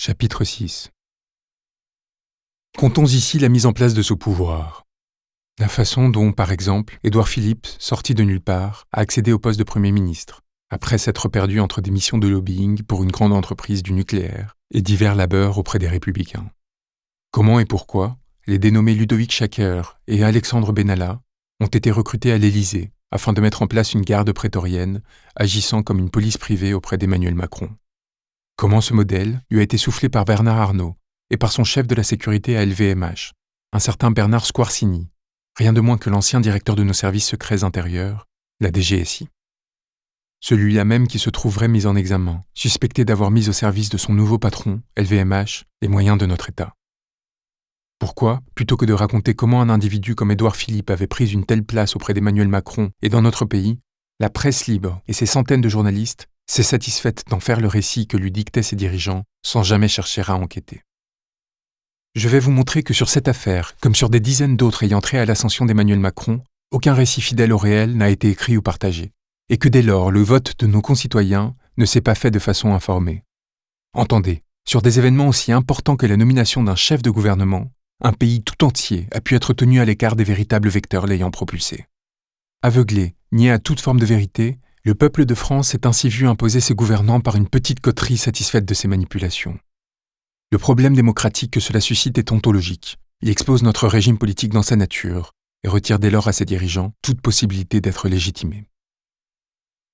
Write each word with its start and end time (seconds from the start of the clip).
Chapitre 0.00 0.44
6 0.44 0.90
Comptons 2.76 3.06
ici 3.06 3.40
la 3.40 3.48
mise 3.48 3.66
en 3.66 3.72
place 3.72 3.94
de 3.94 4.02
ce 4.02 4.14
pouvoir. 4.14 4.86
La 5.58 5.66
façon 5.66 6.08
dont, 6.08 6.30
par 6.30 6.52
exemple, 6.52 7.00
Édouard 7.02 7.26
Philippe, 7.26 7.66
sorti 7.80 8.14
de 8.14 8.22
nulle 8.22 8.40
part, 8.40 8.86
a 8.92 9.00
accédé 9.00 9.32
au 9.32 9.40
poste 9.40 9.58
de 9.58 9.64
Premier 9.64 9.90
ministre, 9.90 10.42
après 10.70 10.98
s'être 10.98 11.26
perdu 11.28 11.58
entre 11.58 11.80
des 11.80 11.90
missions 11.90 12.16
de 12.16 12.28
lobbying 12.28 12.84
pour 12.84 13.02
une 13.02 13.10
grande 13.10 13.32
entreprise 13.32 13.82
du 13.82 13.92
nucléaire 13.92 14.54
et 14.72 14.82
divers 14.82 15.16
labeurs 15.16 15.58
auprès 15.58 15.80
des 15.80 15.88
républicains. 15.88 16.48
Comment 17.32 17.58
et 17.58 17.66
pourquoi 17.66 18.18
les 18.46 18.60
dénommés 18.60 18.94
Ludovic 18.94 19.32
Schacker 19.32 19.98
et 20.06 20.22
Alexandre 20.22 20.72
Benalla 20.72 21.22
ont 21.58 21.66
été 21.66 21.90
recrutés 21.90 22.30
à 22.30 22.38
l'Élysée 22.38 22.92
afin 23.10 23.32
de 23.32 23.40
mettre 23.40 23.62
en 23.62 23.66
place 23.66 23.94
une 23.94 24.02
garde 24.02 24.30
prétorienne 24.30 25.02
agissant 25.34 25.82
comme 25.82 25.98
une 25.98 26.10
police 26.10 26.38
privée 26.38 26.72
auprès 26.72 26.98
d'Emmanuel 26.98 27.34
Macron. 27.34 27.70
Comment 28.58 28.80
ce 28.80 28.92
modèle 28.92 29.40
lui 29.52 29.60
a 29.60 29.62
été 29.62 29.78
soufflé 29.78 30.08
par 30.08 30.24
Bernard 30.24 30.58
Arnault 30.58 30.96
et 31.30 31.36
par 31.36 31.52
son 31.52 31.62
chef 31.62 31.86
de 31.86 31.94
la 31.94 32.02
sécurité 32.02 32.56
à 32.56 32.66
LVMH, 32.66 33.30
un 33.72 33.78
certain 33.78 34.10
Bernard 34.10 34.44
Squarcini, 34.44 35.08
rien 35.56 35.72
de 35.72 35.80
moins 35.80 35.96
que 35.96 36.10
l'ancien 36.10 36.40
directeur 36.40 36.74
de 36.74 36.82
nos 36.82 36.92
services 36.92 37.28
secrets 37.28 37.62
intérieurs, 37.62 38.26
la 38.58 38.72
DGSI. 38.72 39.28
Celui-là 40.40 40.84
même 40.84 41.06
qui 41.06 41.20
se 41.20 41.30
trouverait 41.30 41.68
mis 41.68 41.86
en 41.86 41.94
examen, 41.94 42.42
suspecté 42.52 43.04
d'avoir 43.04 43.30
mis 43.30 43.48
au 43.48 43.52
service 43.52 43.90
de 43.90 43.96
son 43.96 44.12
nouveau 44.12 44.40
patron, 44.40 44.82
LVMH, 44.96 45.62
les 45.80 45.88
moyens 45.88 46.18
de 46.18 46.26
notre 46.26 46.48
État. 46.48 46.74
Pourquoi, 48.00 48.40
plutôt 48.56 48.76
que 48.76 48.86
de 48.86 48.92
raconter 48.92 49.34
comment 49.34 49.62
un 49.62 49.70
individu 49.70 50.16
comme 50.16 50.32
Édouard 50.32 50.56
Philippe 50.56 50.90
avait 50.90 51.06
pris 51.06 51.30
une 51.30 51.46
telle 51.46 51.62
place 51.62 51.94
auprès 51.94 52.12
d'Emmanuel 52.12 52.48
Macron 52.48 52.90
et 53.02 53.08
dans 53.08 53.22
notre 53.22 53.44
pays, 53.44 53.78
la 54.18 54.30
presse 54.30 54.66
libre 54.66 55.00
et 55.06 55.12
ses 55.12 55.26
centaines 55.26 55.60
de 55.60 55.68
journalistes 55.68 56.28
s'est 56.48 56.62
satisfaite 56.62 57.24
d'en 57.28 57.40
faire 57.40 57.60
le 57.60 57.68
récit 57.68 58.06
que 58.06 58.16
lui 58.16 58.32
dictaient 58.32 58.62
ses 58.62 58.76
dirigeants 58.76 59.24
sans 59.44 59.62
jamais 59.62 59.88
chercher 59.88 60.22
à 60.26 60.34
enquêter. 60.34 60.82
Je 62.14 62.28
vais 62.28 62.40
vous 62.40 62.50
montrer 62.50 62.82
que 62.82 62.94
sur 62.94 63.08
cette 63.08 63.28
affaire, 63.28 63.76
comme 63.80 63.94
sur 63.94 64.10
des 64.10 64.20
dizaines 64.20 64.56
d'autres 64.56 64.82
ayant 64.82 65.00
trait 65.00 65.18
à 65.18 65.26
l'ascension 65.26 65.66
d'Emmanuel 65.66 66.00
Macron, 66.00 66.42
aucun 66.70 66.94
récit 66.94 67.20
fidèle 67.20 67.52
au 67.52 67.58
réel 67.58 67.96
n'a 67.96 68.10
été 68.10 68.28
écrit 68.28 68.56
ou 68.56 68.62
partagé, 68.62 69.12
et 69.48 69.58
que 69.58 69.68
dès 69.68 69.82
lors 69.82 70.10
le 70.10 70.22
vote 70.22 70.58
de 70.58 70.66
nos 70.66 70.82
concitoyens 70.82 71.54
ne 71.76 71.84
s'est 71.84 72.00
pas 72.00 72.14
fait 72.14 72.30
de 72.30 72.38
façon 72.38 72.74
informée. 72.74 73.22
Entendez, 73.94 74.42
sur 74.66 74.82
des 74.82 74.98
événements 74.98 75.28
aussi 75.28 75.52
importants 75.52 75.96
que 75.96 76.06
la 76.06 76.16
nomination 76.16 76.62
d'un 76.62 76.74
chef 76.74 77.02
de 77.02 77.10
gouvernement, 77.10 77.70
un 78.02 78.12
pays 78.12 78.42
tout 78.42 78.64
entier 78.64 79.06
a 79.12 79.20
pu 79.20 79.34
être 79.34 79.52
tenu 79.52 79.80
à 79.80 79.84
l'écart 79.84 80.16
des 80.16 80.24
véritables 80.24 80.68
vecteurs 80.68 81.06
l'ayant 81.06 81.30
propulsé. 81.30 81.86
Aveuglé, 82.62 83.14
nié 83.32 83.50
à 83.50 83.58
toute 83.58 83.80
forme 83.80 84.00
de 84.00 84.06
vérité, 84.06 84.58
le 84.88 84.94
peuple 84.94 85.26
de 85.26 85.34
France 85.34 85.68
s'est 85.68 85.86
ainsi 85.86 86.08
vu 86.08 86.26
imposer 86.26 86.60
ses 86.60 86.72
gouvernants 86.72 87.20
par 87.20 87.36
une 87.36 87.46
petite 87.46 87.80
coterie 87.80 88.16
satisfaite 88.16 88.64
de 88.64 88.72
ses 88.72 88.88
manipulations. 88.88 89.58
Le 90.50 90.56
problème 90.56 90.96
démocratique 90.96 91.50
que 91.50 91.60
cela 91.60 91.78
suscite 91.78 92.16
est 92.16 92.32
ontologique. 92.32 92.96
Il 93.20 93.28
expose 93.28 93.62
notre 93.62 93.86
régime 93.86 94.16
politique 94.16 94.54
dans 94.54 94.62
sa 94.62 94.76
nature 94.76 95.32
et 95.62 95.68
retire 95.68 95.98
dès 95.98 96.08
lors 96.08 96.26
à 96.26 96.32
ses 96.32 96.46
dirigeants 96.46 96.94
toute 97.02 97.20
possibilité 97.20 97.82
d'être 97.82 98.08
légitimés. 98.08 98.64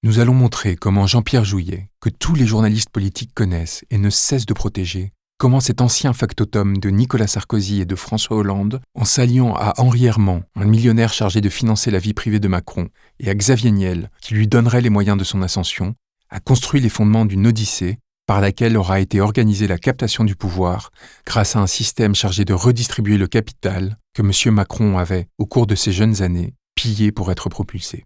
Nous 0.04 0.20
allons 0.20 0.32
montrer 0.32 0.76
comment 0.76 1.08
Jean-Pierre 1.08 1.44
Jouyet, 1.44 1.90
que 2.00 2.08
tous 2.08 2.36
les 2.36 2.46
journalistes 2.46 2.90
politiques 2.90 3.34
connaissent 3.34 3.84
et 3.90 3.98
ne 3.98 4.10
cessent 4.10 4.46
de 4.46 4.54
protéger, 4.54 5.12
comment 5.38 5.60
cet 5.60 5.80
ancien 5.80 6.12
factotum 6.12 6.78
de 6.78 6.90
Nicolas 6.90 7.26
Sarkozy 7.26 7.80
et 7.80 7.84
de 7.86 7.96
François 7.96 8.36
Hollande, 8.36 8.80
en 8.94 9.04
s'alliant 9.04 9.54
à 9.54 9.74
Henri 9.78 10.06
Herman, 10.06 10.44
un 10.54 10.64
millionnaire 10.64 11.12
chargé 11.12 11.40
de 11.40 11.48
financer 11.48 11.90
la 11.90 11.98
vie 11.98 12.14
privée 12.14 12.40
de 12.40 12.48
Macron, 12.48 12.88
et 13.18 13.28
à 13.28 13.34
Xavier 13.34 13.70
Niel, 13.70 14.10
qui 14.20 14.34
lui 14.34 14.48
donnerait 14.48 14.80
les 14.80 14.90
moyens 14.90 15.18
de 15.18 15.24
son 15.24 15.42
ascension, 15.42 15.94
a 16.30 16.40
construit 16.40 16.80
les 16.80 16.88
fondements 16.88 17.26
d'une 17.26 17.46
odyssée 17.46 17.98
par 18.26 18.40
laquelle 18.40 18.76
aura 18.76 19.00
été 19.00 19.20
organisée 19.20 19.66
la 19.66 19.78
captation 19.78 20.24
du 20.24 20.34
pouvoir 20.34 20.90
grâce 21.26 21.56
à 21.56 21.60
un 21.60 21.66
système 21.66 22.14
chargé 22.14 22.44
de 22.44 22.54
redistribuer 22.54 23.18
le 23.18 23.26
capital 23.26 23.98
que 24.14 24.22
M. 24.22 24.54
Macron 24.54 24.96
avait, 24.98 25.28
au 25.38 25.46
cours 25.46 25.66
de 25.66 25.74
ses 25.74 25.92
jeunes 25.92 26.22
années, 26.22 26.54
pillé 26.74 27.12
pour 27.12 27.30
être 27.30 27.48
propulsé. 27.48 28.04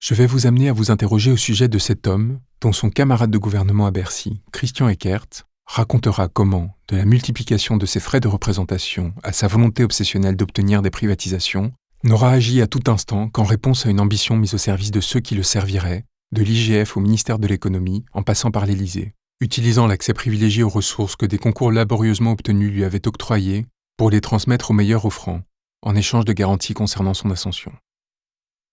Je 0.00 0.14
vais 0.14 0.26
vous 0.26 0.46
amener 0.46 0.70
à 0.70 0.72
vous 0.72 0.90
interroger 0.90 1.30
au 1.30 1.36
sujet 1.36 1.68
de 1.68 1.78
cet 1.78 2.06
homme 2.06 2.40
dont 2.62 2.72
son 2.72 2.88
camarade 2.88 3.30
de 3.30 3.38
gouvernement 3.38 3.86
à 3.86 3.90
Bercy, 3.90 4.40
Christian 4.52 4.88
Eckert, 4.88 5.26
racontera 5.70 6.26
comment, 6.26 6.76
de 6.88 6.96
la 6.96 7.04
multiplication 7.04 7.76
de 7.76 7.86
ses 7.86 8.00
frais 8.00 8.18
de 8.18 8.26
représentation 8.26 9.14
à 9.22 9.32
sa 9.32 9.46
volonté 9.46 9.84
obsessionnelle 9.84 10.34
d'obtenir 10.34 10.82
des 10.82 10.90
privatisations, 10.90 11.72
n'aura 12.02 12.32
agi 12.32 12.60
à 12.60 12.66
tout 12.66 12.90
instant 12.90 13.28
qu'en 13.28 13.44
réponse 13.44 13.86
à 13.86 13.90
une 13.90 14.00
ambition 14.00 14.36
mise 14.36 14.52
au 14.54 14.58
service 14.58 14.90
de 14.90 15.00
ceux 15.00 15.20
qui 15.20 15.36
le 15.36 15.44
serviraient, 15.44 16.06
de 16.32 16.42
l'IGF 16.42 16.96
au 16.96 17.00
ministère 17.00 17.38
de 17.38 17.46
l'économie 17.46 18.04
en 18.12 18.24
passant 18.24 18.50
par 18.50 18.66
l'Élysée, 18.66 19.14
utilisant 19.40 19.86
l'accès 19.86 20.12
privilégié 20.12 20.64
aux 20.64 20.68
ressources 20.68 21.14
que 21.14 21.24
des 21.24 21.38
concours 21.38 21.70
laborieusement 21.70 22.32
obtenus 22.32 22.72
lui 22.72 22.82
avaient 22.82 23.06
octroyés 23.06 23.64
pour 23.96 24.10
les 24.10 24.20
transmettre 24.20 24.72
aux 24.72 24.74
meilleurs 24.74 25.06
offrants, 25.06 25.42
en 25.82 25.94
échange 25.94 26.24
de 26.24 26.32
garanties 26.32 26.74
concernant 26.74 27.14
son 27.14 27.30
ascension. 27.30 27.72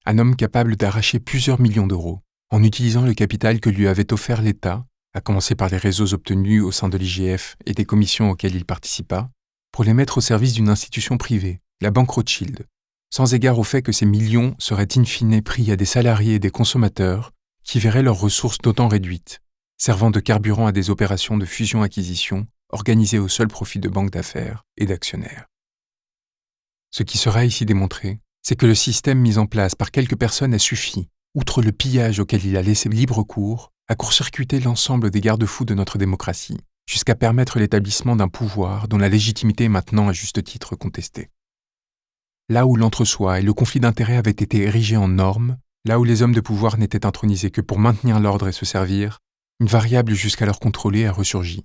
Un 0.07 0.17
homme 0.17 0.35
capable 0.35 0.75
d'arracher 0.75 1.19
plusieurs 1.19 1.61
millions 1.61 1.85
d'euros, 1.85 2.21
en 2.49 2.63
utilisant 2.63 3.03
le 3.03 3.13
capital 3.13 3.59
que 3.59 3.69
lui 3.69 3.87
avait 3.87 4.11
offert 4.13 4.41
l'État 4.41 4.83
à 5.13 5.21
commencer 5.21 5.55
par 5.55 5.69
les 5.69 5.77
réseaux 5.77 6.13
obtenus 6.13 6.63
au 6.63 6.71
sein 6.71 6.89
de 6.89 6.97
l'IGF 6.97 7.55
et 7.65 7.73
des 7.73 7.85
commissions 7.85 8.29
auxquelles 8.29 8.55
il 8.55 8.65
participa, 8.65 9.29
pour 9.71 9.83
les 9.83 9.93
mettre 9.93 10.17
au 10.19 10.21
service 10.21 10.53
d'une 10.53 10.69
institution 10.69 11.17
privée, 11.17 11.59
la 11.81 11.91
Banque 11.91 12.11
Rothschild, 12.11 12.65
sans 13.09 13.33
égard 13.33 13.59
au 13.59 13.63
fait 13.63 13.81
que 13.81 13.91
ces 13.91 14.05
millions 14.05 14.55
seraient 14.59 14.97
in 14.97 15.05
fine 15.05 15.41
pris 15.41 15.71
à 15.71 15.75
des 15.75 15.85
salariés 15.85 16.35
et 16.35 16.39
des 16.39 16.51
consommateurs 16.51 17.31
qui 17.63 17.79
verraient 17.79 18.03
leurs 18.03 18.19
ressources 18.19 18.57
d'autant 18.57 18.87
réduites, 18.87 19.39
servant 19.77 20.11
de 20.11 20.19
carburant 20.19 20.67
à 20.67 20.71
des 20.71 20.89
opérations 20.89 21.37
de 21.37 21.45
fusion-acquisition 21.45 22.47
organisées 22.69 23.19
au 23.19 23.27
seul 23.27 23.47
profit 23.47 23.79
de 23.79 23.89
banques 23.89 24.11
d'affaires 24.11 24.63
et 24.77 24.85
d'actionnaires. 24.85 25.45
Ce 26.91 27.03
qui 27.03 27.17
sera 27.17 27.45
ici 27.45 27.65
démontré, 27.65 28.19
c'est 28.41 28.55
que 28.55 28.65
le 28.65 28.75
système 28.75 29.19
mis 29.19 29.37
en 29.37 29.45
place 29.45 29.75
par 29.75 29.91
quelques 29.91 30.17
personnes 30.17 30.53
a 30.53 30.59
suffi, 30.59 31.09
outre 31.35 31.61
le 31.61 31.71
pillage 31.71 32.19
auquel 32.19 32.45
il 32.45 32.57
a 32.57 32.61
laissé 32.61 32.89
libre 32.89 33.23
cours, 33.23 33.71
à 33.89 33.95
court-circuiter 33.95 34.59
l'ensemble 34.59 35.09
des 35.09 35.21
garde-fous 35.21 35.63
de 35.63 35.73
notre 35.73 35.97
démocratie, 35.97 36.57
jusqu'à 36.89 37.15
permettre 37.15 37.59
l'établissement 37.59 38.15
d'un 38.15 38.27
pouvoir 38.27 38.87
dont 38.87 38.97
la 38.97 39.09
légitimité 39.09 39.65
est 39.65 39.69
maintenant 39.69 40.09
à 40.09 40.13
juste 40.13 40.43
titre 40.43 40.75
contestée. 40.75 41.29
Là 42.49 42.65
où 42.65 42.75
l'entre-soi 42.75 43.39
et 43.39 43.43
le 43.43 43.53
conflit 43.53 43.79
d'intérêts 43.79 44.17
avaient 44.17 44.31
été 44.31 44.63
érigés 44.63 44.97
en 44.97 45.07
normes, 45.07 45.57
là 45.85 45.99
où 45.99 46.03
les 46.03 46.21
hommes 46.21 46.33
de 46.33 46.41
pouvoir 46.41 46.77
n'étaient 46.77 47.05
intronisés 47.05 47.51
que 47.51 47.61
pour 47.61 47.79
maintenir 47.79 48.19
l'ordre 48.19 48.47
et 48.47 48.53
se 48.53 48.65
servir, 48.65 49.19
une 49.59 49.67
variable 49.67 50.13
jusqu'alors 50.13 50.59
contrôlée 50.59 51.05
a 51.05 51.11
ressurgi. 51.11 51.63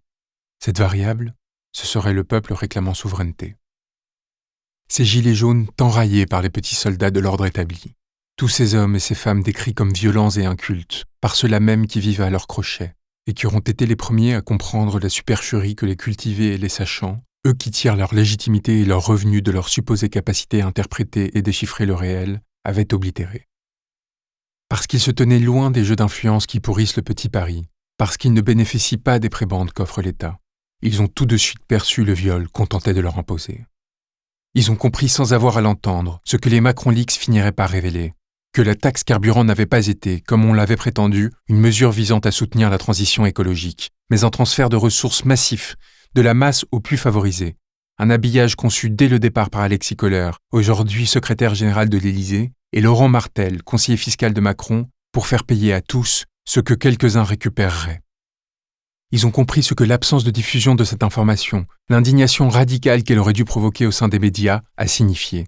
Cette 0.61 0.79
variable, 0.79 1.35
ce 1.73 1.87
serait 1.87 2.13
le 2.13 2.25
peuple 2.25 2.53
réclamant 2.53 2.95
souveraineté. 2.95 3.57
Ces 4.89 5.05
gilets 5.05 5.35
jaunes 5.35 5.67
tant 5.77 5.89
raillés 5.89 6.27
par 6.27 6.43
les 6.43 6.51
petits 6.51 6.75
soldats 6.75 7.11
de 7.11 7.21
l'ordre 7.21 7.47
établi, 7.47 7.95
tous 8.37 8.49
ces 8.49 8.75
hommes 8.75 8.97
et 8.97 9.01
ces 9.01 9.15
femmes 9.15 9.43
décrits 9.43 9.75
comme 9.75 9.93
violents 9.93 10.31
et 10.31 10.45
incultes, 10.45 11.05
par 11.21 11.35
ceux-là 11.35 11.61
même 11.61 11.87
qui 11.87 12.01
vivent 12.01 12.23
à 12.23 12.31
leur 12.31 12.47
crochet, 12.47 12.95
et 13.27 13.35
qui 13.35 13.47
auront 13.47 13.61
été 13.61 13.87
les 13.87 13.97
premiers 13.97 14.35
à 14.35 14.41
comprendre 14.41 14.99
la 14.99 15.09
supercherie 15.09 15.77
que 15.77 15.87
les 15.87 15.97
cultivés 15.97 16.55
et 16.55 16.59
les 16.59 16.69
sachants, 16.69 17.23
eux 17.47 17.55
qui 17.55 17.71
tirent 17.71 17.97
leur 17.97 18.15
légitimité 18.15 18.81
et 18.81 18.85
leur 18.85 19.05
revenu 19.05 19.43
de 19.43 19.51
leur 19.51 19.69
supposée 19.69 20.09
capacité 20.09 20.63
à 20.63 20.67
interpréter 20.67 21.37
et 21.37 21.43
déchiffrer 21.43 21.87
le 21.87 21.95
réel, 21.95 22.41
avaient 22.65 22.93
oblitéré. 22.95 23.49
Parce 24.69 24.87
qu'ils 24.87 25.01
se 25.01 25.11
tenaient 25.11 25.39
loin 25.39 25.71
des 25.71 25.85
jeux 25.85 25.97
d'influence 25.97 26.47
qui 26.47 26.61
pourrissent 26.61 26.97
le 26.97 27.03
petit 27.03 27.29
Paris, 27.29 27.65
parce 27.99 28.17
qu'ils 28.17 28.33
ne 28.33 28.41
bénéficient 28.41 28.97
pas 28.97 29.19
des 29.19 29.29
prébendes 29.29 29.73
qu'offre 29.73 30.03
l'État, 30.03 30.39
ils 30.83 31.01
ont 31.01 31.09
tout 31.09 31.27
de 31.27 31.37
suite 31.37 31.65
perçu 31.67 32.05
le 32.05 32.13
viol 32.13 32.49
qu'on 32.49 32.67
tentait 32.67 32.95
de 32.95 33.01
leur 33.01 33.19
imposer. 33.19 33.65
Ils 34.55 34.71
ont 34.71 34.77
compris 34.77 35.09
sans 35.09 35.33
avoir 35.33 35.57
à 35.57 35.61
l'entendre 35.61 36.21
ce 36.25 36.37
que 36.37 36.49
les 36.49 36.61
Macron 36.61 36.91
Leaks 36.91 37.13
finiraient 37.13 37.53
par 37.53 37.71
révéler, 37.71 38.15
que 38.53 38.63
la 38.63 38.75
taxe 38.75 39.03
carburant 39.03 39.45
n'avait 39.45 39.67
pas 39.67 39.87
été, 39.87 40.21
comme 40.21 40.45
on 40.45 40.53
l'avait 40.53 40.77
prétendu, 40.77 41.31
une 41.49 41.59
mesure 41.59 41.91
visant 41.91 42.19
à 42.19 42.31
soutenir 42.31 42.69
la 42.69 42.79
transition 42.79 43.25
écologique, 43.25 43.91
mais 44.11 44.25
un 44.25 44.31
transfert 44.31 44.69
de 44.69 44.77
ressources 44.77 45.25
massif, 45.25 45.77
de 46.15 46.21
la 46.21 46.35
masse 46.35 46.67
aux 46.71 46.81
plus 46.81 46.99
favorisés. 46.99 47.57
Un 47.99 48.11
habillage 48.11 48.55
conçu 48.55 48.91
dès 48.91 49.09
le 49.09 49.19
départ 49.19 49.49
par 49.49 49.63
Alexis 49.63 49.97
Kohler, 49.97 50.31
aujourd'hui 50.51 51.07
secrétaire 51.07 51.55
général 51.55 51.89
de 51.89 51.97
l'Élysée, 51.97 52.53
et 52.73 52.81
Laurent 52.81 53.09
Martel, 53.09 53.63
conseiller 53.63 53.97
fiscal 53.97 54.35
de 54.35 54.41
Macron, 54.41 54.87
pour 55.13 55.27
faire 55.27 55.45
payer 55.45 55.73
à 55.73 55.81
tous 55.81 56.25
ce 56.45 56.61
que 56.61 56.75
quelques-uns 56.75 57.25
récupéreraient. 57.25 58.01
Ils 59.13 59.27
ont 59.27 59.31
compris 59.31 59.63
ce 59.63 59.75
que 59.75 59.85
l'absence 59.85 60.25
de 60.25 60.31
diffusion 60.31 60.75
de 60.75 60.85
cette 60.85 61.03
information, 61.03 61.67
l'indignation 61.91 62.49
radicale 62.49 63.03
qu'elle 63.03 63.19
aurait 63.19 63.35
dû 63.35 63.45
provoquer 63.45 63.87
au 63.87 63.91
sein 63.91 64.09
des 64.09 64.19
médias, 64.19 64.63
a 64.77 64.87
signifié. 64.87 65.47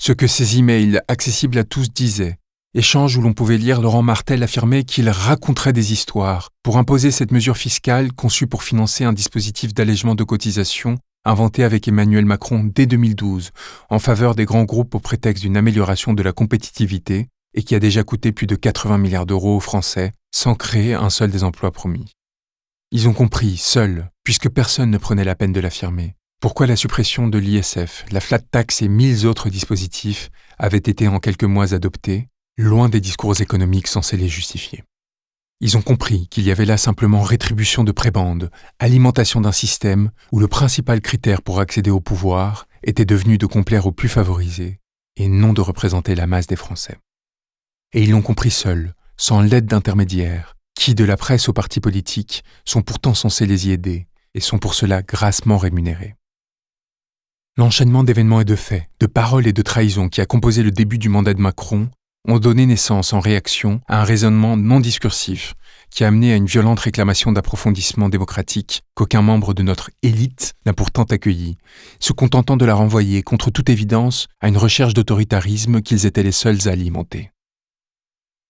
Ce 0.00 0.12
que 0.12 0.26
ces 0.26 0.58
emails 0.58 1.00
accessibles 1.06 1.58
à 1.58 1.64
tous 1.64 1.92
disaient, 1.92 2.38
échange 2.74 3.16
où 3.16 3.22
l'on 3.22 3.32
pouvait 3.32 3.56
lire 3.56 3.80
Laurent 3.80 4.02
Martel 4.02 4.42
affirmer 4.42 4.84
qu'il 4.84 5.08
raconterait 5.08 5.72
des 5.72 5.92
histoires 5.92 6.50
pour 6.62 6.76
imposer 6.76 7.12
cette 7.12 7.30
mesure 7.30 7.56
fiscale 7.56 8.12
conçue 8.12 8.48
pour 8.48 8.64
financer 8.64 9.04
un 9.04 9.12
dispositif 9.12 9.72
d'allègement 9.72 10.16
de 10.16 10.24
cotisations 10.24 10.98
inventé 11.24 11.64
avec 11.64 11.88
Emmanuel 11.88 12.26
Macron 12.26 12.64
dès 12.64 12.86
2012 12.86 13.52
en 13.90 13.98
faveur 13.98 14.34
des 14.34 14.44
grands 14.44 14.64
groupes 14.64 14.94
au 14.94 15.00
prétexte 15.00 15.42
d'une 15.42 15.56
amélioration 15.56 16.12
de 16.12 16.22
la 16.22 16.32
compétitivité 16.32 17.28
et 17.54 17.62
qui 17.62 17.76
a 17.76 17.80
déjà 17.80 18.02
coûté 18.02 18.32
plus 18.32 18.48
de 18.48 18.56
80 18.56 18.98
milliards 18.98 19.26
d'euros 19.26 19.56
aux 19.56 19.60
Français 19.60 20.12
sans 20.32 20.56
créer 20.56 20.94
un 20.94 21.10
seul 21.10 21.30
des 21.30 21.44
emplois 21.44 21.70
promis. 21.70 22.12
Ils 22.90 23.08
ont 23.08 23.12
compris, 23.12 23.56
seuls, 23.56 24.10
puisque 24.24 24.48
personne 24.48 24.90
ne 24.90 24.98
prenait 24.98 25.24
la 25.24 25.36
peine 25.36 25.52
de 25.52 25.60
l'affirmer. 25.60 26.16
Pourquoi 26.40 26.66
la 26.66 26.76
suppression 26.76 27.28
de 27.28 27.38
l'ISF, 27.38 28.04
la 28.10 28.20
flat 28.20 28.40
tax 28.40 28.82
et 28.82 28.88
mille 28.88 29.26
autres 29.26 29.48
dispositifs 29.48 30.30
avaient 30.58 30.76
été 30.76 31.08
en 31.08 31.18
quelques 31.18 31.44
mois 31.44 31.72
adoptés, 31.72 32.28
loin 32.62 32.88
des 32.88 33.00
discours 33.00 33.40
économiques 33.40 33.88
censés 33.88 34.16
les 34.16 34.28
justifier 34.28 34.84
Ils 35.60 35.76
ont 35.76 35.82
compris 35.82 36.28
qu'il 36.28 36.44
y 36.44 36.52
avait 36.52 36.64
là 36.64 36.76
simplement 36.76 37.22
rétribution 37.22 37.82
de 37.82 37.90
prébande, 37.90 38.50
alimentation 38.78 39.40
d'un 39.40 39.52
système 39.52 40.10
où 40.30 40.38
le 40.38 40.46
principal 40.46 41.00
critère 41.00 41.42
pour 41.42 41.58
accéder 41.58 41.90
au 41.90 42.00
pouvoir 42.00 42.68
était 42.84 43.04
devenu 43.04 43.38
de 43.38 43.46
complaire 43.46 43.86
aux 43.86 43.92
plus 43.92 44.08
favorisés 44.08 44.78
et 45.16 45.26
non 45.26 45.52
de 45.52 45.60
représenter 45.60 46.14
la 46.14 46.28
masse 46.28 46.46
des 46.46 46.56
Français. 46.56 46.98
Et 47.92 48.02
ils 48.02 48.10
l'ont 48.10 48.22
compris 48.22 48.50
seuls, 48.50 48.94
sans 49.16 49.40
l'aide 49.40 49.66
d'intermédiaires, 49.66 50.56
qui, 50.74 50.94
de 50.94 51.04
la 51.04 51.16
presse 51.16 51.48
aux 51.48 51.52
partis 51.52 51.80
politiques, 51.80 52.44
sont 52.64 52.82
pourtant 52.82 53.14
censés 53.14 53.46
les 53.46 53.68
y 53.68 53.72
aider 53.72 54.06
et 54.34 54.40
sont 54.40 54.58
pour 54.58 54.74
cela 54.74 55.02
grassement 55.02 55.58
rémunérés. 55.58 56.14
L'enchaînement 57.56 58.02
d'événements 58.02 58.40
et 58.40 58.44
de 58.44 58.56
faits, 58.56 58.88
de 58.98 59.06
paroles 59.06 59.46
et 59.46 59.52
de 59.52 59.62
trahisons 59.62 60.08
qui 60.08 60.20
a 60.20 60.26
composé 60.26 60.64
le 60.64 60.72
début 60.72 60.98
du 60.98 61.08
mandat 61.08 61.34
de 61.34 61.40
Macron 61.40 61.88
ont 62.26 62.38
donné 62.38 62.66
naissance 62.66 63.12
en 63.12 63.20
réaction 63.20 63.80
à 63.86 64.00
un 64.00 64.04
raisonnement 64.04 64.56
non 64.56 64.80
discursif 64.80 65.54
qui 65.90 66.02
a 66.02 66.08
amené 66.08 66.32
à 66.32 66.36
une 66.36 66.46
violente 66.46 66.80
réclamation 66.80 67.30
d'approfondissement 67.30 68.08
démocratique 68.08 68.82
qu'aucun 68.94 69.22
membre 69.22 69.54
de 69.54 69.62
notre 69.62 69.90
élite 70.02 70.54
n'a 70.66 70.72
pourtant 70.72 71.04
accueilli, 71.04 71.56
se 72.00 72.12
contentant 72.12 72.56
de 72.56 72.64
la 72.64 72.74
renvoyer 72.74 73.22
contre 73.22 73.50
toute 73.50 73.70
évidence 73.70 74.26
à 74.40 74.48
une 74.48 74.56
recherche 74.56 74.94
d'autoritarisme 74.94 75.82
qu'ils 75.82 76.04
étaient 76.06 76.24
les 76.24 76.32
seuls 76.32 76.66
à 76.66 76.70
alimenter. 76.70 77.30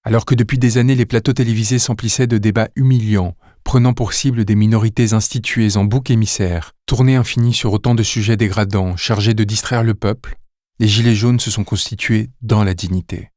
Alors 0.05 0.25
que 0.25 0.35
depuis 0.35 0.59
des 0.59 0.79
années 0.79 0.94
les 0.94 1.06
plateaux 1.06 1.32
télévisés 1.32 1.79
s'emplissaient 1.79 2.27
de 2.27 2.38
débats 2.38 2.69
humiliants, 2.77 3.37
prenant 3.62 3.93
pour 3.93 4.12
cible 4.15 4.44
des 4.44 4.55
minorités 4.55 5.12
instituées 5.12 5.77
en 5.77 5.85
bouc 5.85 6.11
émissaire, 6.11 6.73
tournés 6.87 7.17
infinis 7.17 7.55
sur 7.55 7.73
autant 7.73 7.94
de 7.94 8.03
sujets 8.03 8.37
dégradants, 8.37 8.97
chargés 8.97 9.35
de 9.35 9.44
distraire 9.44 9.82
le 9.82 9.94
peuple, 9.94 10.37
les 10.79 10.88
Gilets 10.88 11.15
jaunes 11.15 11.41
se 11.41 11.50
sont 11.50 11.65
constitués 11.65 12.31
dans 12.43 12.65
la 12.65 12.75
dignité. 12.75 13.31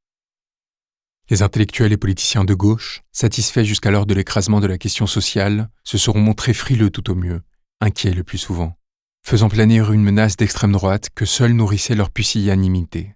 Les 1.30 1.42
intellectuels 1.42 1.92
et 1.92 1.98
politiciens 1.98 2.46
de 2.46 2.54
gauche, 2.54 3.04
satisfaits 3.12 3.64
jusqu'alors 3.64 4.06
de 4.06 4.14
l'écrasement 4.14 4.62
de 4.62 4.68
la 4.68 4.78
question 4.78 5.08
sociale, 5.08 5.70
se 5.84 5.98
seront 5.98 6.22
montrés 6.22 6.54
frileux 6.54 6.90
tout 6.90 7.12
au 7.12 7.16
mieux, 7.16 7.42
inquiets 7.82 8.14
le 8.14 8.24
plus 8.24 8.38
souvent, 8.38 8.78
faisant 9.26 9.50
planer 9.50 9.80
une 9.80 10.04
menace 10.04 10.38
d'extrême 10.38 10.72
droite 10.72 11.10
que 11.14 11.26
seule 11.26 11.52
nourrissait 11.52 11.96
leur 11.96 12.12
pusillanimité. 12.12 13.14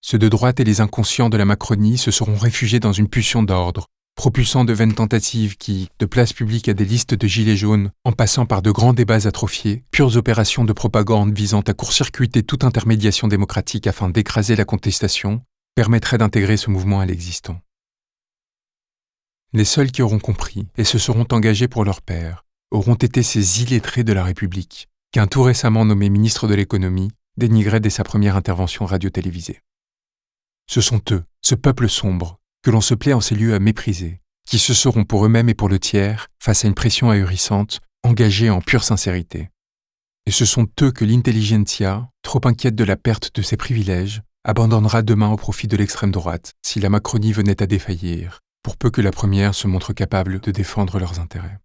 Ceux 0.00 0.18
de 0.18 0.28
droite 0.28 0.58
et 0.58 0.64
les 0.64 0.80
inconscients 0.80 1.30
de 1.30 1.36
la 1.36 1.44
Macronie 1.44 1.96
se 1.96 2.10
seront 2.10 2.36
réfugiés 2.36 2.80
dans 2.80 2.92
une 2.92 3.08
pulsion 3.08 3.44
d'ordre, 3.44 3.86
propulsant 4.16 4.64
de 4.64 4.72
vaines 4.72 4.94
tentatives 4.94 5.56
qui, 5.56 5.88
de 6.00 6.06
place 6.06 6.32
publique 6.32 6.68
à 6.68 6.74
des 6.74 6.84
listes 6.84 7.14
de 7.14 7.26
gilets 7.28 7.56
jaunes, 7.56 7.92
en 8.02 8.10
passant 8.10 8.46
par 8.46 8.62
de 8.62 8.72
grands 8.72 8.94
débats 8.94 9.28
atrophiés, 9.28 9.84
pures 9.92 10.16
opérations 10.16 10.64
de 10.64 10.72
propagande 10.72 11.36
visant 11.36 11.60
à 11.60 11.72
court-circuiter 11.72 12.42
toute 12.42 12.64
intermédiation 12.64 13.28
démocratique 13.28 13.86
afin 13.86 14.08
d'écraser 14.08 14.56
la 14.56 14.64
contestation, 14.64 15.42
permettraient 15.76 16.18
d'intégrer 16.18 16.56
ce 16.56 16.70
mouvement 16.70 17.00
à 17.00 17.06
l'existant. 17.06 17.60
Les 19.52 19.66
seuls 19.66 19.92
qui 19.92 20.02
auront 20.02 20.18
compris 20.18 20.66
et 20.76 20.84
se 20.84 20.98
seront 20.98 21.26
engagés 21.30 21.68
pour 21.68 21.84
leur 21.84 22.02
père 22.02 22.44
auront 22.70 22.94
été 22.94 23.22
ces 23.22 23.62
illettrés 23.62 24.02
de 24.02 24.12
la 24.12 24.24
République, 24.24 24.88
qu'un 25.12 25.26
tout 25.26 25.42
récemment 25.42 25.84
nommé 25.84 26.08
ministre 26.08 26.48
de 26.48 26.54
l'économie 26.54 27.12
dénigrait 27.36 27.80
dès 27.80 27.90
sa 27.90 28.04
première 28.04 28.36
intervention 28.36 28.86
radio-télévisée. 28.86 29.60
Ce 30.66 30.80
sont 30.80 31.00
eux, 31.12 31.22
ce 31.42 31.54
peuple 31.54 31.88
sombre, 31.88 32.40
que 32.62 32.70
l'on 32.70 32.80
se 32.80 32.94
plaît 32.94 33.12
en 33.12 33.20
ces 33.20 33.34
lieux 33.34 33.54
à 33.54 33.60
mépriser, 33.60 34.20
qui 34.48 34.58
se 34.58 34.74
seront 34.74 35.04
pour 35.04 35.26
eux-mêmes 35.26 35.50
et 35.50 35.54
pour 35.54 35.68
le 35.68 35.78
tiers, 35.78 36.28
face 36.40 36.64
à 36.64 36.68
une 36.68 36.74
pression 36.74 37.10
ahurissante, 37.10 37.80
engagés 38.02 38.50
en 38.50 38.62
pure 38.62 38.82
sincérité. 38.82 39.50
Et 40.24 40.30
ce 40.30 40.46
sont 40.46 40.66
eux 40.82 40.90
que 40.90 41.04
l'intelligentsia, 41.04 42.08
trop 42.22 42.40
inquiète 42.44 42.74
de 42.74 42.84
la 42.84 42.96
perte 42.96 43.34
de 43.34 43.42
ses 43.42 43.56
privilèges, 43.56 44.22
abandonnera 44.48 45.02
demain 45.02 45.28
au 45.28 45.36
profit 45.36 45.66
de 45.66 45.76
l'extrême 45.76 46.12
droite 46.12 46.54
si 46.62 46.78
la 46.78 46.88
Macronie 46.88 47.32
venait 47.32 47.60
à 47.60 47.66
défaillir, 47.66 48.42
pour 48.62 48.76
peu 48.76 48.90
que 48.90 49.00
la 49.00 49.10
première 49.10 49.56
se 49.56 49.66
montre 49.66 49.92
capable 49.92 50.38
de 50.38 50.52
défendre 50.52 51.00
leurs 51.00 51.18
intérêts. 51.18 51.58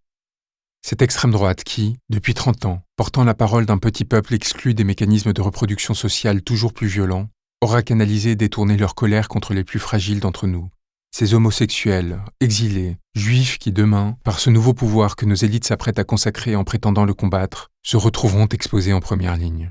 Cette 0.84 1.00
extrême 1.00 1.30
droite 1.30 1.62
qui, 1.62 1.96
depuis 2.10 2.34
30 2.34 2.64
ans, 2.64 2.82
portant 2.96 3.22
la 3.22 3.34
parole 3.34 3.66
d'un 3.66 3.78
petit 3.78 4.04
peuple 4.04 4.34
exclu 4.34 4.74
des 4.74 4.82
mécanismes 4.82 5.32
de 5.32 5.40
reproduction 5.40 5.94
sociale 5.94 6.42
toujours 6.42 6.72
plus 6.72 6.88
violents, 6.88 7.28
aura 7.60 7.84
canalisé 7.84 8.32
et 8.32 8.36
détourné 8.36 8.76
leur 8.76 8.96
colère 8.96 9.28
contre 9.28 9.54
les 9.54 9.62
plus 9.62 9.78
fragiles 9.78 10.18
d'entre 10.18 10.48
nous, 10.48 10.68
ces 11.12 11.34
homosexuels, 11.34 12.20
exilés, 12.40 12.96
juifs 13.14 13.58
qui 13.58 13.70
demain, 13.70 14.16
par 14.24 14.40
ce 14.40 14.50
nouveau 14.50 14.74
pouvoir 14.74 15.14
que 15.14 15.24
nos 15.24 15.36
élites 15.36 15.66
s'apprêtent 15.66 16.00
à 16.00 16.04
consacrer 16.04 16.56
en 16.56 16.64
prétendant 16.64 17.04
le 17.04 17.14
combattre, 17.14 17.70
se 17.84 17.96
retrouveront 17.96 18.48
exposés 18.48 18.92
en 18.92 19.00
première 19.00 19.36
ligne. 19.36 19.70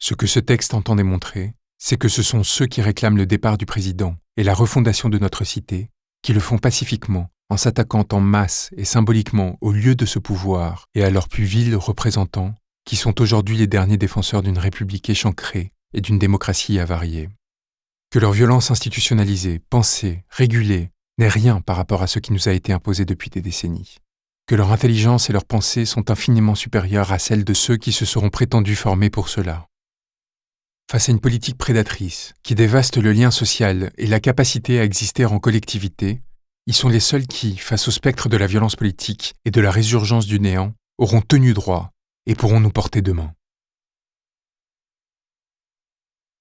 Ce 0.00 0.14
que 0.14 0.26
ce 0.26 0.40
texte 0.40 0.74
entend 0.74 0.96
démontrer, 0.96 1.54
c'est 1.84 1.96
que 1.96 2.08
ce 2.08 2.22
sont 2.22 2.44
ceux 2.44 2.66
qui 2.66 2.80
réclament 2.80 3.16
le 3.16 3.26
départ 3.26 3.58
du 3.58 3.66
président 3.66 4.14
et 4.36 4.44
la 4.44 4.54
refondation 4.54 5.08
de 5.08 5.18
notre 5.18 5.42
cité, 5.42 5.90
qui 6.22 6.32
le 6.32 6.38
font 6.38 6.56
pacifiquement, 6.56 7.28
en 7.50 7.56
s'attaquant 7.56 8.06
en 8.12 8.20
masse 8.20 8.70
et 8.76 8.84
symboliquement 8.84 9.58
au 9.60 9.72
lieu 9.72 9.96
de 9.96 10.06
ce 10.06 10.20
pouvoir 10.20 10.84
et 10.94 11.02
à 11.02 11.10
leurs 11.10 11.26
plus 11.26 11.42
vils 11.42 11.74
représentants, 11.74 12.54
qui 12.84 12.94
sont 12.94 13.20
aujourd'hui 13.20 13.56
les 13.56 13.66
derniers 13.66 13.96
défenseurs 13.96 14.42
d'une 14.42 14.58
république 14.58 15.10
échancrée 15.10 15.72
et 15.92 16.00
d'une 16.00 16.20
démocratie 16.20 16.78
avariée. 16.78 17.28
Que 18.12 18.20
leur 18.20 18.30
violence 18.30 18.70
institutionnalisée, 18.70 19.58
pensée, 19.58 20.22
régulée, 20.28 20.92
n'est 21.18 21.26
rien 21.26 21.60
par 21.60 21.74
rapport 21.74 22.02
à 22.02 22.06
ce 22.06 22.20
qui 22.20 22.32
nous 22.32 22.48
a 22.48 22.52
été 22.52 22.72
imposé 22.72 23.04
depuis 23.04 23.28
des 23.28 23.42
décennies. 23.42 23.96
Que 24.46 24.54
leur 24.54 24.70
intelligence 24.70 25.30
et 25.30 25.32
leur 25.32 25.44
pensée 25.44 25.84
sont 25.84 26.12
infiniment 26.12 26.54
supérieures 26.54 27.10
à 27.10 27.18
celles 27.18 27.44
de 27.44 27.54
ceux 27.54 27.76
qui 27.76 27.90
se 27.90 28.04
seront 28.04 28.30
prétendus 28.30 28.76
formés 28.76 29.10
pour 29.10 29.28
cela. 29.28 29.66
Face 30.92 31.08
à 31.08 31.12
une 31.12 31.20
politique 31.20 31.56
prédatrice 31.56 32.34
qui 32.42 32.54
dévaste 32.54 32.98
le 32.98 33.12
lien 33.12 33.30
social 33.30 33.92
et 33.96 34.06
la 34.06 34.20
capacité 34.20 34.78
à 34.78 34.84
exister 34.84 35.24
en 35.24 35.38
collectivité, 35.38 36.20
ils 36.66 36.74
sont 36.74 36.90
les 36.90 37.00
seuls 37.00 37.26
qui, 37.26 37.56
face 37.56 37.88
au 37.88 37.90
spectre 37.90 38.28
de 38.28 38.36
la 38.36 38.46
violence 38.46 38.76
politique 38.76 39.32
et 39.46 39.50
de 39.50 39.62
la 39.62 39.70
résurgence 39.70 40.26
du 40.26 40.38
néant, 40.38 40.74
auront 40.98 41.22
tenu 41.22 41.54
droit 41.54 41.92
et 42.26 42.34
pourront 42.34 42.60
nous 42.60 42.68
porter 42.68 43.00
demain. 43.00 43.32